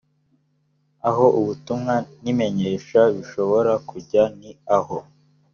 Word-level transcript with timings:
aho 1.09 1.25
ubutumwa 1.39 1.95
n’imenyesha 2.23 3.01
bishobora 3.15 3.71
kujya 3.89 4.23
ni 4.39 4.51
aho 4.77 4.97